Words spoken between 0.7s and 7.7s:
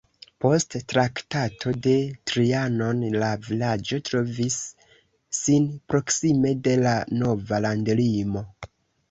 Traktato de Trianon la vilaĝo trovis sin proksime de la nova